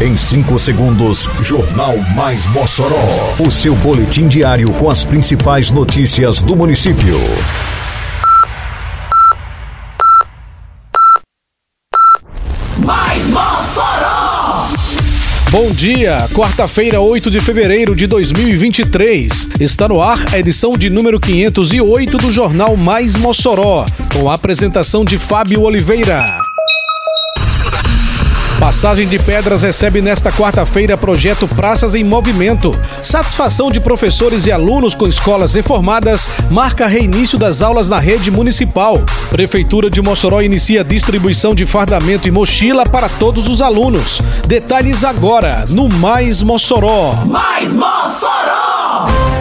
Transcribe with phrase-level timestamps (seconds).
[0.00, 3.34] Em 5 segundos, Jornal Mais Mossoró.
[3.44, 7.18] O seu boletim diário com as principais notícias do município.
[12.78, 14.68] Mais Mossoró!
[15.50, 19.48] Bom dia, quarta-feira, 8 de fevereiro de 2023.
[19.58, 25.04] Está no ar a edição de número 508 do Jornal Mais Mossoró, com a apresentação
[25.04, 26.24] de Fábio Oliveira.
[28.68, 32.70] Passagem de Pedras recebe nesta quarta-feira projeto Praças em Movimento.
[33.02, 39.00] Satisfação de professores e alunos com escolas reformadas marca reinício das aulas na rede municipal.
[39.30, 44.20] Prefeitura de Mossoró inicia distribuição de fardamento e mochila para todos os alunos.
[44.46, 47.14] Detalhes agora no Mais Mossoró.
[47.24, 49.37] Mais Mossoró!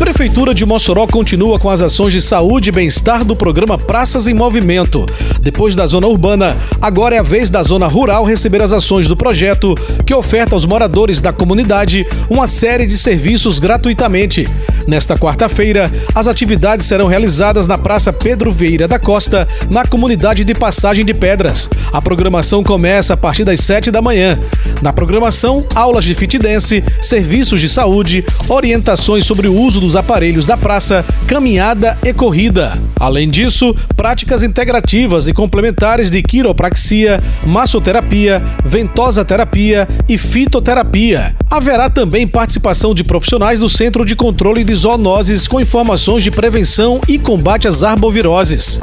[0.00, 4.32] Prefeitura de Mossoró continua com as ações de saúde e bem-estar do programa Praças em
[4.32, 5.04] Movimento.
[5.42, 9.14] Depois da zona urbana, agora é a vez da zona rural receber as ações do
[9.14, 9.74] projeto,
[10.06, 14.48] que oferta aos moradores da comunidade uma série de serviços gratuitamente.
[14.90, 20.52] Nesta quarta-feira, as atividades serão realizadas na Praça Pedro Vieira da Costa, na comunidade de
[20.52, 21.70] Passagem de Pedras.
[21.92, 24.36] A programação começa a partir das 7 da manhã.
[24.82, 30.44] Na programação, aulas de fit dance, serviços de saúde, orientações sobre o uso dos aparelhos
[30.44, 32.72] da praça, caminhada e corrida.
[32.98, 41.36] Além disso, práticas integrativas e complementares de quiropraxia, massoterapia, ventosa terapia e fitoterapia.
[41.48, 47.02] Haverá também participação de profissionais do Centro de Controle de Zoonoses com informações de prevenção
[47.06, 48.80] e combate às arboviroses.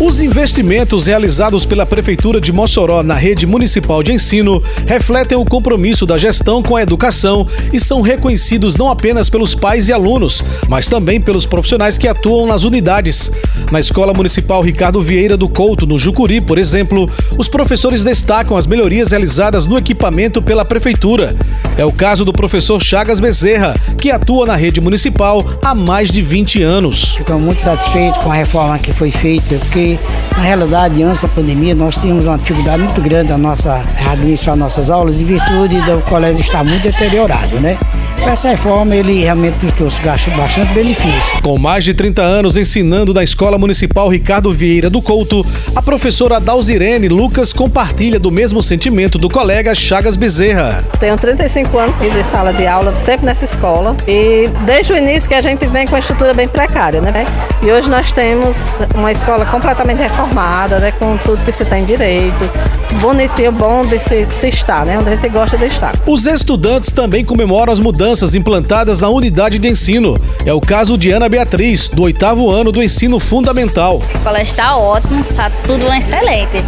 [0.00, 6.04] Os investimentos realizados pela Prefeitura de Mossoró na rede municipal de ensino refletem o compromisso
[6.04, 10.88] da gestão com a educação e são reconhecidos não apenas pelos pais e alunos, mas
[10.88, 13.30] também pelos profissionais que atuam nas unidades.
[13.70, 18.66] Na Escola Municipal Ricardo Vieira do Couto, no Jucuri, por exemplo, os professores destacam as
[18.66, 21.36] melhorias realizadas no equipamento pela Prefeitura.
[21.76, 26.20] É o caso do professor Chagas Bezerra, que atua na rede municipal há mais de
[26.20, 27.14] 20 anos.
[27.16, 29.98] Ficamos muito satisfeitos com a reforma que foi feita, porque
[30.36, 34.54] na realidade, antes da pandemia, nós tínhamos uma dificuldade muito grande a nossa, a administrar
[34.54, 37.78] nossas aulas em virtude do colégio estar muito deteriorado, né?
[38.26, 40.00] Essa reforma, ele realmente nos trouxe
[40.30, 41.42] bastante benefício.
[41.42, 45.44] Com mais de 30 anos ensinando na Escola Municipal Ricardo Vieira do Couto,
[45.74, 50.84] a professora Dalzirene Lucas compartilha do mesmo sentimento do colega Chagas Bezerra.
[51.00, 55.34] Tenho 35 anos de sala de aula, sempre nessa escola, e desde o início que
[55.34, 57.26] a gente vem com uma estrutura bem precária, né?
[57.60, 60.92] E hoje nós temos uma escola completamente reformada, né?
[60.92, 62.48] Com tudo que se tem direito,
[63.00, 64.98] bonitinho, bom de se, de se estar, né?
[64.98, 65.92] Onde a gente gosta de estar.
[66.06, 70.20] Os estudantes também comemoram as mudanças implantadas na unidade de ensino.
[70.44, 74.02] É o caso de Ana Beatriz, do oitavo ano do ensino fundamental.
[74.14, 76.58] O colégio está ótimo, está tudo excelente.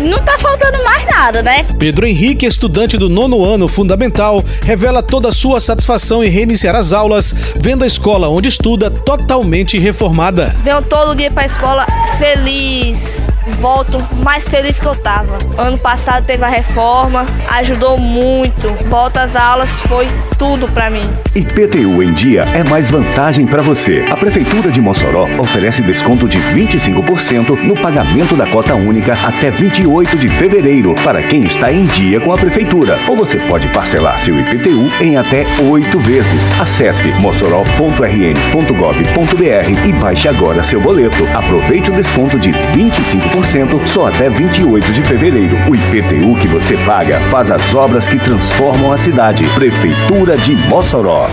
[0.00, 1.66] Não está faltando mais nada, né?
[1.78, 6.92] Pedro Henrique, estudante do nono ano fundamental, revela toda a sua satisfação em reiniciar as
[6.94, 10.56] aulas, vendo a escola onde estuda totalmente reformada.
[10.62, 11.86] Venho todo dia para a escola
[12.18, 13.28] feliz,
[13.60, 15.36] volto mais feliz que eu tava.
[15.58, 18.68] Ano passado teve a reforma, ajudou muito.
[18.88, 20.06] Volta às aulas, foi
[20.38, 21.02] tudo para mim.
[21.34, 24.06] IPTU em dia é mais vantagem para você.
[24.10, 29.50] A Prefeitura de Mossoró oferece desconto de 25% no pagamento da cota única até
[29.90, 32.96] 28 de fevereiro para quem está em dia com a Prefeitura.
[33.08, 36.48] Ou você pode parcelar seu IPTU em até oito vezes.
[36.60, 41.26] Acesse mossoró.rn.gov.br e baixe agora seu boleto.
[41.34, 45.56] Aproveite o desconto de 25% só até 28 de fevereiro.
[45.68, 49.44] O IPTU que você paga faz as obras que transformam a cidade.
[49.56, 51.28] Prefeitura de Mossoró.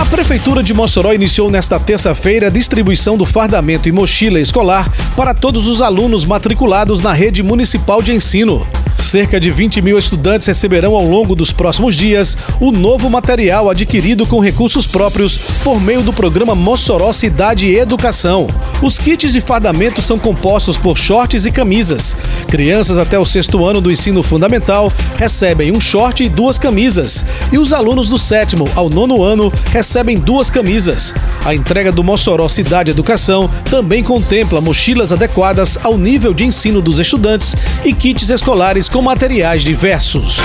[0.00, 5.34] A Prefeitura de Mossoró iniciou nesta terça-feira a distribuição do fardamento e mochila escolar para
[5.34, 8.66] todos os alunos matriculados na rede municipal de ensino.
[8.98, 14.26] Cerca de 20 mil estudantes receberão ao longo dos próximos dias o novo material adquirido
[14.26, 18.46] com recursos próprios por meio do programa Mossoró Cidade e Educação.
[18.82, 22.14] Os kits de fardamento são compostos por shorts e camisas.
[22.48, 27.24] Crianças até o sexto ano do ensino fundamental recebem um short e duas camisas.
[27.52, 29.89] E os alunos do sétimo ao nono ano recebem
[30.20, 31.12] duas camisas.
[31.44, 37.00] A entrega do Mossoró Cidade Educação também contempla mochilas adequadas ao nível de ensino dos
[37.00, 40.36] estudantes e kits escolares com materiais diversos.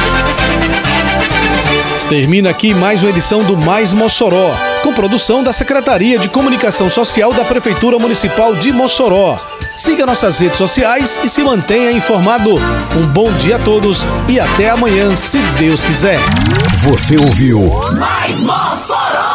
[2.09, 7.33] Termina aqui mais uma edição do Mais Mossoró, com produção da Secretaria de Comunicação Social
[7.33, 9.37] da Prefeitura Municipal de Mossoró.
[9.75, 12.55] Siga nossas redes sociais e se mantenha informado.
[12.95, 16.19] Um bom dia a todos e até amanhã, se Deus quiser.
[16.79, 17.59] Você ouviu
[17.99, 19.34] Mais Mossoró!